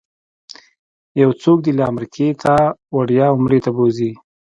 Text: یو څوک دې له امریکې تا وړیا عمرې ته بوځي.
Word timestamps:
یو 1.21 1.29
څوک 1.41 1.57
دې 1.65 1.71
له 1.79 1.83
امریکې 1.91 2.27
تا 2.43 2.55
وړیا 2.95 3.25
عمرې 3.35 3.59
ته 3.65 3.69
بوځي. 3.75 4.11